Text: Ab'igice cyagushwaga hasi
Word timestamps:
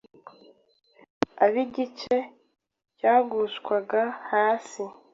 Ab'igice 1.43 2.17
cyagushwaga 2.97 4.01
hasi 4.29 4.81